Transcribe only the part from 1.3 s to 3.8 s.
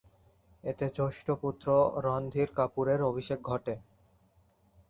পুত্র রণধীর কাপুরের অভিষেক ঘটে।